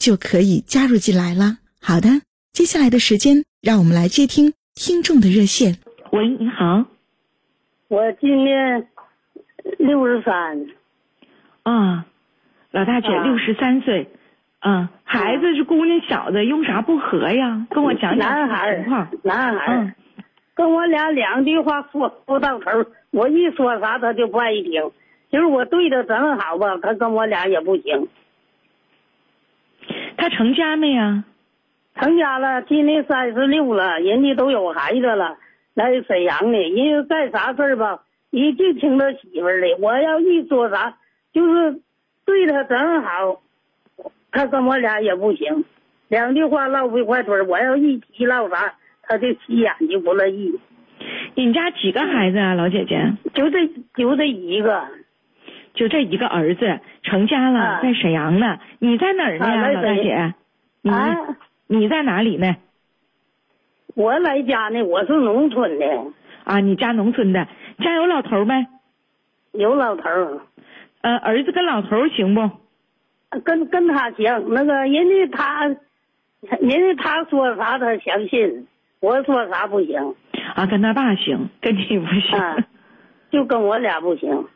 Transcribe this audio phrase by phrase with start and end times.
[0.00, 1.58] 就可以加入进来了。
[1.80, 2.08] 好的，
[2.52, 5.76] 接下来的时间，让我们来接听听众的热线。
[6.10, 6.86] 喂，你好。
[7.88, 8.88] 我今年
[9.78, 10.66] 六十三。
[11.64, 12.06] 啊，
[12.70, 14.08] 老大姐六十三岁。
[14.62, 17.66] 嗯，孩子是姑娘小子，用啥不和呀？
[17.70, 19.08] 跟我讲讲情况。
[19.22, 19.76] 男孩。
[19.76, 19.94] 嗯。
[20.54, 22.70] 跟我俩两句话说不到头，
[23.10, 24.90] 我一说啥他就不爱听。
[25.30, 28.08] 就是我对他真好吧，他跟我俩也不行。
[30.20, 31.24] 他成家没呀？
[31.96, 35.38] 成家了，今年三十六了，人家都有孩子了，
[35.72, 36.58] 来沈阳的。
[36.58, 39.68] 人家干啥事儿吧，一就听他媳妇儿的。
[39.80, 40.98] 我要一说啥，
[41.32, 41.80] 就是
[42.26, 43.40] 对他真好，
[44.30, 45.64] 他跟我俩也不行。
[46.08, 48.74] 两句话唠不一块嘴，我要一提唠啥。
[49.02, 50.60] 他就急眼就不乐意。
[51.34, 53.12] 你家几个孩子啊，老姐姐？
[53.32, 54.86] 就这就这一个，
[55.74, 58.58] 就这一个儿子成家了，在沈阳呢。
[58.78, 60.34] 你在哪儿呢，老大姐？
[60.82, 60.92] 你
[61.66, 62.56] 你在哪里呢？
[63.94, 65.86] 我来家呢，我是农村的。
[66.44, 67.46] 啊，你家农村的，
[67.78, 68.66] 家有老头没？
[69.52, 70.02] 有老头。
[71.02, 72.50] 呃，儿子跟老头行不？
[73.44, 78.66] 跟跟他行，那个人家他，人家他说啥他相信。
[79.00, 80.14] 我说啥不行？
[80.54, 82.64] 啊，跟他爸行，跟你不行，
[83.30, 84.46] 就跟我俩不行。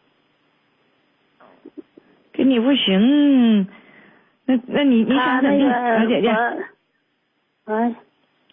[2.37, 3.69] 跟你不行，
[4.45, 6.29] 那那你你想怎么小姐姐？
[7.65, 7.95] 哎，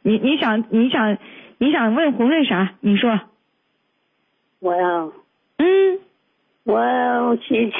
[0.03, 1.17] 你你想你想
[1.57, 2.73] 你想问红瑞啥？
[2.79, 3.19] 你说。
[4.59, 5.09] 我呀。
[5.57, 5.99] 嗯。
[6.63, 7.73] 我去，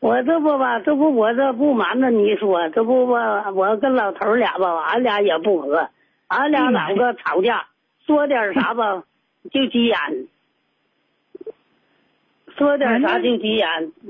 [0.00, 5.90] 我这不吧，这不我这不瞒着你说，这不吧，我跟老头俩吧，俺俩也不和。
[6.28, 7.66] 俺俩老个吵架，
[8.06, 9.04] 说点啥吧，
[9.52, 9.98] 就急眼。
[12.56, 13.66] 说点啥就急眼，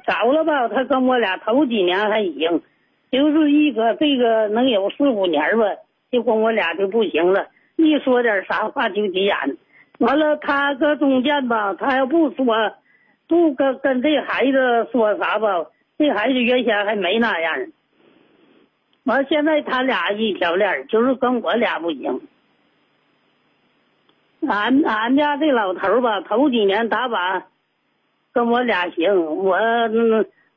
[0.06, 0.69] 早了吧？
[0.69, 2.62] 他跟我俩头几年还行，
[3.10, 5.65] 就是一个这个能有四五年吧，
[6.10, 7.47] 就跟我俩就不行了。
[7.77, 9.37] 一说点啥话就急眼，
[9.99, 12.47] 完了他搁中间吧，他要不说，
[13.27, 15.66] 不跟跟这孩子说啥吧，
[15.97, 17.66] 这孩子原先还没那样。
[19.04, 22.21] 完，现在他俩一条链就是跟我俩不行。
[24.47, 27.44] 俺俺家这老头吧，头几年打板
[28.34, 29.56] 跟我俩行，我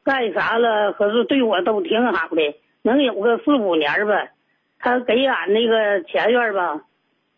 [0.04, 4.28] 干啥了，可是对我都挺好的，能有个四五年吧。
[4.80, 6.82] 他给俺那个前院吧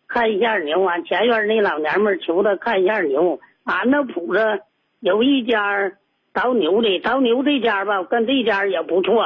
[0.07, 3.39] 看一下牛，俺前院那老娘们求他看一下牛。
[3.65, 4.61] 俺那铺子
[5.01, 5.91] 有一家
[6.33, 9.25] 倒牛的，倒牛这家吧跟这家也不错。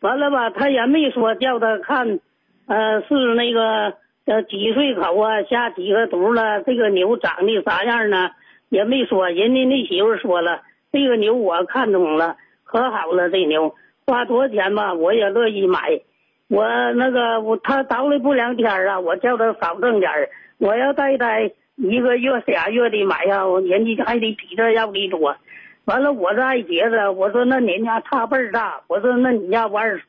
[0.00, 2.20] 完了吧，他也没说叫他看，
[2.66, 3.94] 呃，是那个
[4.24, 8.30] 呃几岁口啊，下几个犊了，这个牛长得啥样呢？
[8.68, 9.28] 也没说。
[9.30, 10.62] 人家那媳妇说了，
[10.92, 13.74] 这个牛我看中了，可好了，这牛
[14.06, 16.00] 花多少钱吧，我也乐意买。
[16.48, 20.10] 我那个我他倒了不两天啊，我叫他少挣点
[20.58, 25.36] 我要再待一个月俩月的买呀，人家还得比这要的多。
[25.84, 30.04] 完了，我这爱结子，我说那您家差辈儿大，我说那你家我二叔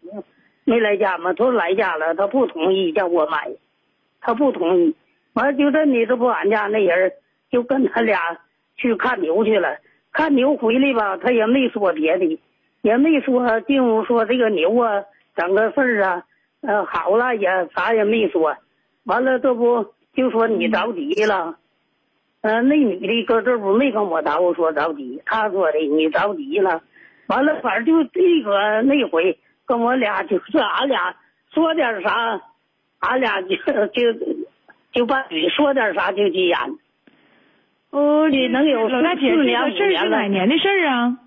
[0.64, 1.34] 没来家吗？
[1.34, 3.50] 他说来家了，他不同意叫我买，
[4.22, 4.96] 他不同意。
[5.34, 7.12] 完了就这你这不俺家那人
[7.52, 8.20] 就跟他俩
[8.80, 9.78] 去看牛去了，
[10.12, 12.40] 看牛回来吧，他也没说别的，
[12.82, 15.04] 也没说进屋说这个牛啊
[15.36, 16.24] 整个事儿啊，
[16.62, 18.56] 呃好了也啥也没说。
[19.04, 21.58] 完了这不就说你着急了。
[22.42, 26.82] 呃，那女的搁这不没跟我打，我说着急，她说的你着急了，
[27.28, 31.16] 完了反正就这个那回跟我俩就是俺俩
[31.54, 32.42] 说点啥，
[33.00, 33.56] 俺俩就
[33.88, 34.14] 就
[34.94, 36.58] 就把嘴说点啥就急眼。
[37.92, 41.18] 哦，你能有老大姐，这个事儿是哪年的事儿啊？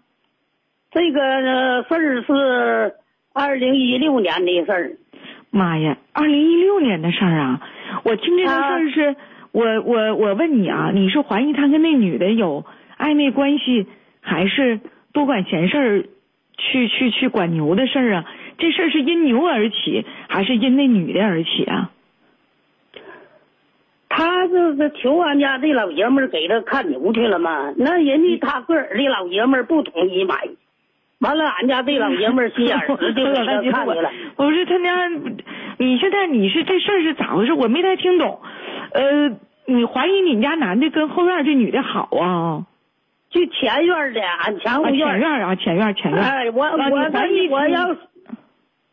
[0.92, 1.20] 这个
[1.88, 2.94] 事儿是
[3.32, 4.92] 二零一六年的事儿。
[5.50, 7.60] 妈呀，二零一六年的事儿啊！
[8.04, 9.16] 我听这个事儿是，
[9.52, 12.64] 我我我问你啊，你是怀疑他跟那女的有
[12.96, 13.86] 暧昧关系，
[14.20, 14.80] 还是
[15.12, 16.04] 多管闲事儿，
[16.56, 18.24] 去去去管牛的事儿啊？
[18.56, 21.90] 这事儿是因牛而起，还是因那女的而起啊？
[24.14, 27.72] 他这是求俺家这老爷们儿给他看牛去了嘛？
[27.78, 30.36] 那人家他个儿的老爷们儿不同意买，
[31.20, 34.10] 完了俺家这老爷们儿心眼儿直就给他 看去了。
[34.36, 35.08] 不是他家，
[35.78, 37.54] 你现在你是这事儿是咋回事？
[37.54, 38.38] 我没太听懂。
[38.92, 39.30] 呃，
[39.64, 42.66] 你怀疑你家男的跟后院这女的好啊？
[43.30, 44.94] 就前院的，俺前后院。
[44.94, 46.22] 前院啊，前院前院。
[46.22, 47.96] 哎，我我怀疑我要，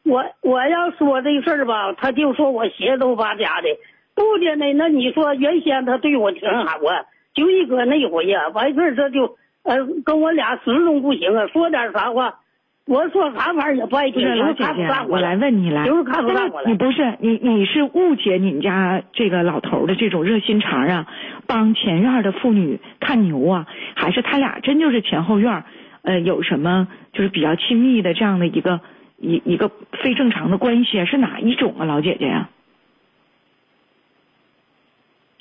[0.05, 3.67] 我我要说这事儿吧，他就说我鞋都八家的。
[4.19, 12.39] 不的呢，那你说原先他对我挺好啊，就一搁那回呀，完事儿这就呃跟我俩始终不行啊，说点啥话，
[12.85, 15.15] 我说啥玩意儿也不爱听，就是看不上我。
[15.15, 21.07] 我来问你来，就是看不上我你不是你你是误解你们家这个老头的这种热心肠啊，
[21.47, 25.63] 帮前院的妇女看牛啊，还是他俩真就是前后院
[26.01, 28.81] 呃有什么就是比较亲密的这样的一个
[29.17, 29.71] 一一个
[30.03, 31.05] 非正常的关系啊？
[31.05, 32.49] 是哪一种啊，老姐姐呀？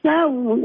[0.08, 0.58] 那我，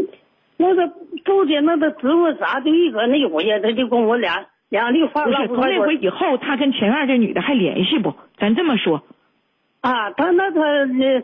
[0.57, 0.88] 那个
[1.25, 8.13] 周姐那个职务啥，就一搁那回呀，他就跟我俩两地话唠不是，从那回以后，他跟前院这女的还联系不？
[8.38, 9.04] 咱这么说。
[9.81, 11.24] 啊，他那他那，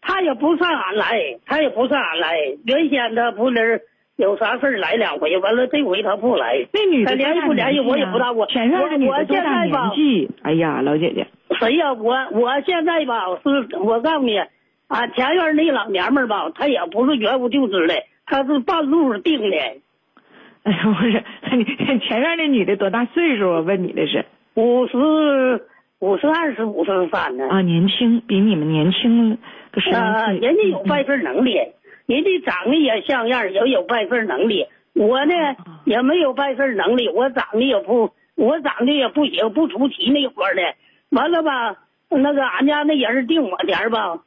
[0.00, 2.36] 他也不上俺来，他也不上俺来。
[2.64, 3.82] 原先他不是
[4.16, 6.66] 有啥事来两回，完了这回他不来。
[6.72, 8.32] 那女的联系不联系我也不知道。
[8.32, 10.30] 我前院这女的多大年纪？
[10.42, 11.26] 哎呀，老姐姐。
[11.58, 11.92] 谁呀？
[11.92, 14.40] 我我现在吧，是我告诉你。
[14.88, 17.94] 啊，前院那老娘们儿吧，她也不是原无就职的，
[18.26, 19.56] 她是半路定的。
[20.64, 23.48] 哎呀，不是，前院那女的多大岁数？
[23.48, 25.66] 我问你的是五十
[25.98, 27.48] 五十二十五十三呢。
[27.48, 29.38] 啊，年轻，比你们年轻
[29.72, 30.38] 个十来岁。
[30.38, 31.54] 人家有办事能力，
[32.06, 34.66] 人家长得也像样，也有办事能力。
[34.94, 35.32] 我呢
[35.84, 40.62] 也没有办事能力，我长得也不，我长得也不行，不出奇那活的。
[41.10, 41.76] 完了吧，
[42.10, 44.20] 那个俺家那人定我钱吧。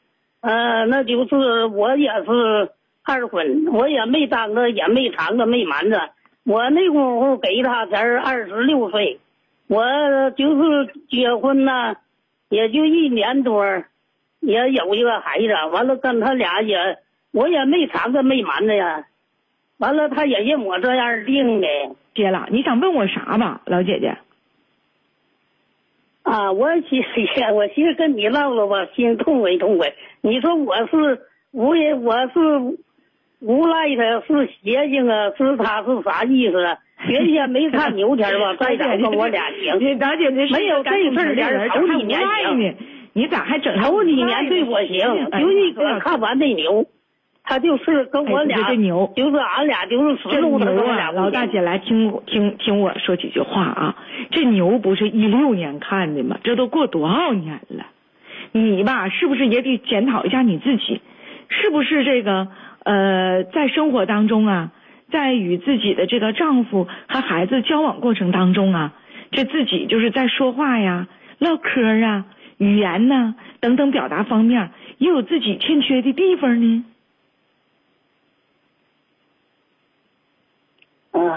[0.45, 2.69] 呃，那就是我也是
[3.03, 6.12] 二婚，我也没耽搁，也没藏着，没瞒着。
[6.44, 9.19] 我那功夫给他才二十六岁，
[9.68, 9.81] 我
[10.38, 11.95] 就是结婚呢，
[12.50, 13.65] 也就一年多，
[14.39, 15.47] 也有一个孩子。
[15.71, 17.00] 完了跟他俩也，
[17.31, 19.06] 我也没藏着，没瞒着呀。
[19.80, 21.68] 完了他也认我这样定的。
[22.13, 24.15] 接了，你想问我啥吧，老姐姐？
[26.35, 29.93] 啊，我寻思，我寻思跟你唠唠吧，心痛快痛快。
[30.19, 31.21] 你说我是
[31.51, 32.77] 无人，我是
[33.39, 35.31] 无赖的，是邪性啊？
[35.37, 36.77] 是他是啥意思啊？
[37.07, 39.97] 原先没看牛天吧， 再讲跟我俩行。
[39.97, 42.75] 大姐，没有这事儿人头几年行，
[43.13, 45.31] 你咋还整头几年对我行？
[45.39, 46.85] 就一个看完那牛。
[47.47, 48.57] 他就是跟我俩，
[49.15, 50.57] 就是俺俩就是这牛
[50.88, 51.12] 啊！
[51.12, 53.95] 老大姐来听听听我说几句话啊！
[54.31, 56.38] 这牛不是一六年看的吗？
[56.44, 57.86] 这都过多少年了？
[58.51, 61.01] 你吧，是不是也得检讨一下你自己？
[61.50, 62.47] 是不是这个
[62.83, 64.71] 呃，在生活当中啊，
[65.12, 68.94] 在与自己的这个丈夫和孩子交往过程当中啊，
[69.31, 71.07] 这自己就是在说话呀、
[71.38, 72.25] 唠嗑啊、
[72.57, 76.85] 语言呐等等表达方面，也有自己欠缺的地方呢？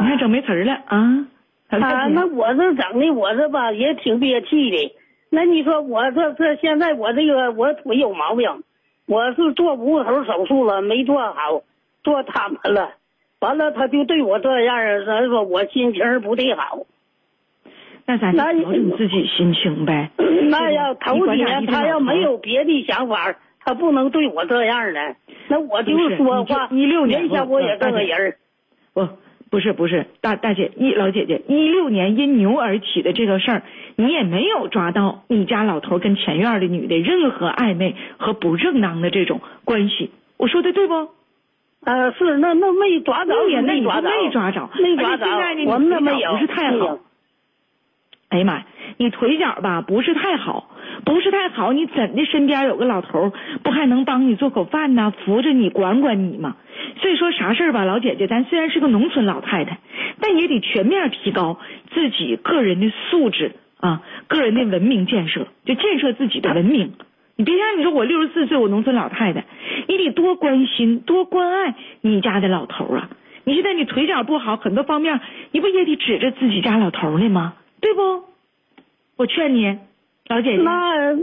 [0.01, 1.27] 你还整没词儿了啊？
[1.71, 4.95] 啊，那我这整的，我这吧也挺憋气的。
[5.31, 8.63] 那你说我这这现在我这个我腿有毛病，
[9.07, 11.63] 我是做无头手术了，没做好，
[12.03, 12.93] 做他们了。
[13.41, 16.87] 完了他就对我这样，咱说我心情不太好。
[18.07, 20.11] 那咱调整自己心情呗。
[20.49, 25.17] 那要头几年他要没有别的想法，他不能对我这样的。
[25.49, 28.37] 那我就说话，一六年原先我也这个人。
[28.95, 29.07] 不。
[29.51, 33.63] 不是不是，大大姐一老姐姐，一六年因牛而起的这个事儿，
[33.97, 41.09] 你也没有抓到你家老头跟前院的女的任何暧昧和不正当的这种关系，我说的对不？
[41.85, 45.27] 呃，是那那没抓着，没抓着，没抓着，没抓着。
[45.67, 46.99] 我们那没有，不是太好。
[48.29, 48.67] 哎呀妈呀，
[48.99, 50.68] 你腿脚吧不是太好，
[51.05, 56.57] 不是太好，你怎的身边有个老头，不还能帮你做口饭呢，扶着你管管你吗？
[57.01, 59.79] 所以说啥事儿吧，老姐姐，咱虽然是个农村老太太，
[60.21, 61.59] 但也得全面提高
[61.93, 66.93] 自己个人的素质啊，个人的文明建设，就建设自己的文明。
[67.37, 69.45] 你别像你说我六十四岁，我农村老太太，
[69.87, 73.09] 你得多关心、多关爱你家的老头啊。
[73.45, 75.21] 你现在你腿脚不好，很多方面
[75.53, 77.55] 你不也得指着自己家老头呢吗？
[77.81, 78.25] 对不？
[79.17, 79.79] 我劝你，
[80.29, 80.63] 老姐姐。
[80.63, 81.15] 那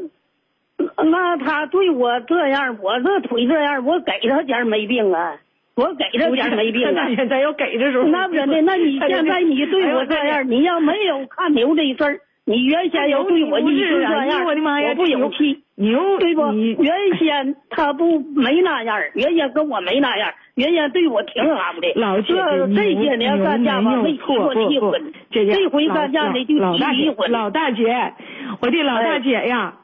[1.04, 5.38] 那他对我这样，我这腿这样，我给他钱没病啊，
[5.76, 6.92] 我给他钱没病啊。
[6.94, 15.62] 那现在要给的时候，那不真的，那你现在你对我这样，你要没有看牛这事儿，你原先要对我一直这样，我的妈呀，我不有气。
[15.78, 16.54] 牛对不？
[16.54, 21.92] 原先他不没那样，原先跟我没那样，原先对我挺好的。
[22.00, 27.30] 老姐姐，这些年干架吧没提过离婚，这回干架的就提离婚。
[27.30, 28.14] 老大姐，
[28.66, 29.76] 我的老大姐呀，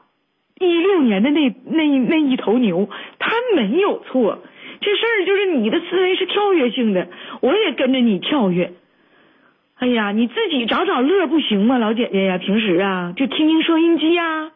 [0.58, 4.38] 一六年的那那那一头牛，他没有错。
[4.80, 7.08] 这事儿就是你的思维是跳跃性的，
[7.40, 8.72] 我也跟着你跳跃。
[9.78, 12.38] 哎呀，你自己找找乐不行吗，老姐姐呀？
[12.38, 14.50] 平时啊，就听听收音机呀，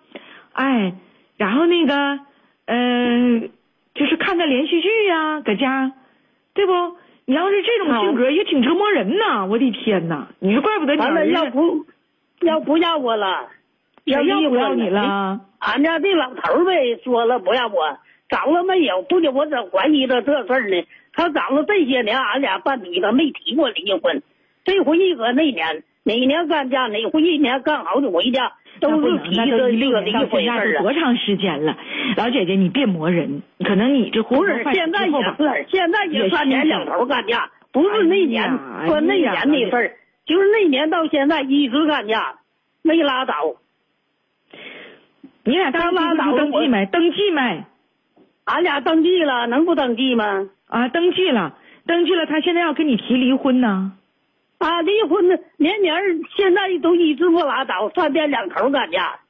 [0.52, 0.94] 哎。
[1.36, 2.18] 然后那个，
[2.64, 3.50] 嗯，
[3.94, 5.92] 就是看看连续剧呀，搁家，
[6.54, 6.72] 对不？
[7.26, 9.44] 你要是这种性格也挺折磨人呐！
[9.44, 11.84] 我的天呐，你说怪不得你儿子要不，
[12.40, 13.50] 要不要我了？
[14.06, 15.40] 要要不要你了？
[15.58, 17.98] 俺家这老头呗说了不要我，
[18.28, 19.02] 找了没有？
[19.02, 20.82] 不就我怎怀疑他这事儿呢？
[21.12, 24.22] 他找了这些年，俺俩半女他没提过离婚，
[24.64, 28.52] 这回一搁那年哪年干架哪回一年干好几回架。
[28.78, 31.78] 都是提的这个到现在都多长时间了，
[32.18, 38.50] 老姐姐你别磨人，可能你这不是现在也是现在也三年两头干架，不是那年
[38.86, 39.96] 说那年的事儿，
[40.26, 42.34] 就是那年到现在一直干架，
[42.82, 43.54] 没拉倒。
[45.46, 46.86] 你俩当拉倒登记没？
[46.86, 47.64] 登记没？
[48.44, 50.48] 俺俩登记了，能不登记吗？
[50.68, 51.54] 啊，登记了，
[51.86, 53.92] 登记了，他现在要跟你提离婚呢。
[54.58, 55.94] 啊，离婚呢年年
[56.36, 59.20] 现在都一直不拉倒，三天两头干架。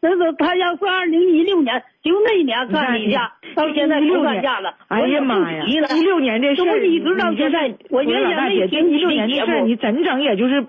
[0.00, 4.74] 那个他要是二零一六年就那年干一架，到现在不干架了。
[4.86, 5.64] 哎呀妈呀！
[5.66, 10.64] 一六年这事儿，一直到现在，我原先没听一六年的事儿，你整整也就是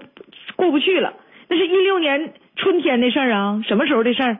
[0.55, 1.13] 过不去了。
[1.49, 4.37] 那是一六年春天的事儿啊，什么时候的事儿？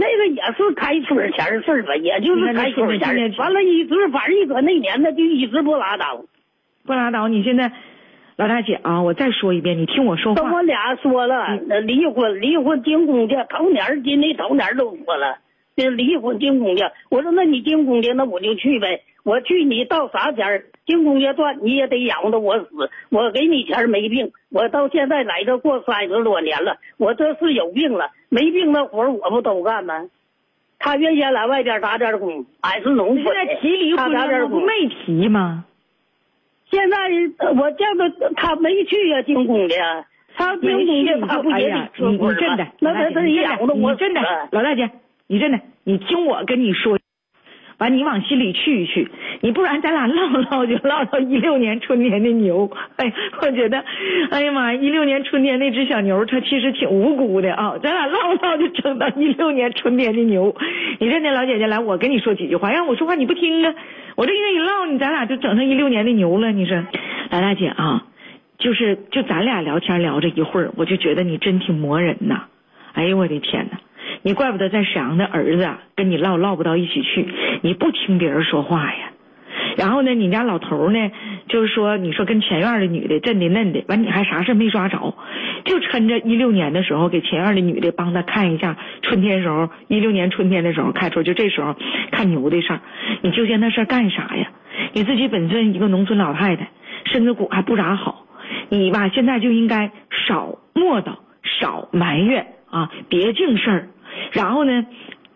[0.00, 3.36] 那个也是开春前的事儿吧，也就是开春前。
[3.36, 6.24] 完了，一直反正一搁那年，他就一直不拉倒，
[6.86, 7.28] 不拉倒。
[7.28, 7.70] 你现在。
[8.36, 10.40] 老大姐啊，我再说一遍，你听我说话。
[10.40, 16.92] 跟我俩说了，离婚，离婚进公家，头年今的头年都说了，这离婚进公家。
[17.10, 19.02] 我说那你进公家，那我就去呗。
[19.22, 22.68] 我去，你到啥前儿进公家赚，你也得养着我死。
[23.10, 30.06] 我给你钱没病，我到现在来这过三十多年了，我这是有病了，没病那活我不都干吗？
[30.78, 35.66] 他原先来外边打点工，俺是农村现在提离婚了，不没提吗？
[36.70, 36.96] 现在
[37.58, 39.74] 我见他，他没去呀，进宫的。
[40.36, 44.20] 他进宫的，他不也得你你真的，那他他养着我真的，
[44.52, 44.88] 老大姐，
[45.30, 46.98] 你真的，你听我跟你说，
[47.78, 49.08] 完你往心里去一去，
[49.42, 52.68] 你不然咱俩唠唠就唠到一六年春天的牛。
[52.96, 53.84] 哎，我觉得，
[54.32, 57.78] 哎呀妈呀，一六年春天那只小牛，它其实挺无辜的啊。
[57.80, 60.52] 咱俩唠唠就整到一六年春天的牛。
[60.98, 63.72] 你认得老姐姐来，我跟你说几句话，让我说话你不听啊。
[64.16, 66.50] 我这跟你唠，你咱俩就整成一六年的牛了。
[66.50, 66.74] 你说，
[67.30, 68.02] 兰大姐啊，
[68.58, 72.46] 就是就咱俩聊天聊着一会儿，我就觉得你真挺磨人呐。
[72.92, 73.78] 哎呦我的天呐，
[74.22, 77.26] 你怪不得在沈阳的儿子跟你唠唠不到一起去，
[77.62, 79.12] 你不听别人说话呀。
[79.76, 81.10] 然后呢，你家老头呢，
[81.48, 85.14] 就是说，你说跟前院的女的真的嫩的，完你还啥事没抓着，
[85.64, 91.76] 就趁着一六年的时候给前院的女的帮他看一下春天时候，一六年春天的时候开春，就这时候
[92.10, 92.80] 看牛的事儿，
[93.22, 94.50] 你纠结那事儿干啥呀？
[94.92, 96.70] 你自己本身一个农村老太太，
[97.06, 98.26] 身子骨还不咋好，
[98.68, 103.88] 你吧现在就应该少磨叨，少埋怨啊，别净事儿，
[104.32, 104.86] 然后呢？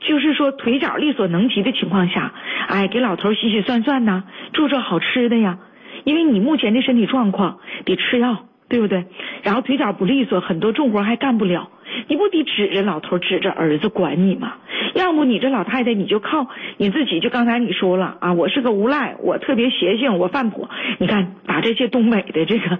[0.07, 2.35] 就是说腿脚力所能及的情况下，
[2.69, 5.59] 哎，给老头洗洗涮涮呐，做做好吃的呀。
[6.05, 9.07] 因为你目前的身体状况得吃药，对不对？
[9.43, 11.71] 然后腿脚不利索，很多重活还干不了，
[12.09, 14.57] 你不得指着老头指着儿子管你吗？
[14.95, 20.69] 要不你这老太太你就靠你自己，就刚才你说了啊，我是个无赖，我特别邪性，我犯婆。
[20.99, 22.79] 你看把这些东北的这个，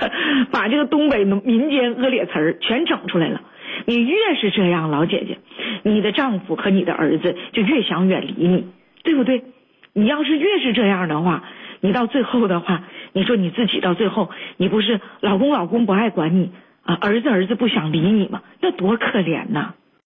[0.50, 3.42] 把这个东北民间恶劣词儿全整出来了。
[3.86, 5.38] 你越是这样，老姐姐，
[5.82, 8.66] 你的丈夫和你的儿子就越想远离你，
[9.02, 9.42] 对不对？
[9.94, 11.44] 你要是越是这样的话，
[11.80, 16.50] 你到最后的话，你说你自己到最后，你不是老公老公不爱管你
[16.82, 18.42] 啊，儿子儿子不想理你吗？
[18.60, 19.74] 那多可怜呐！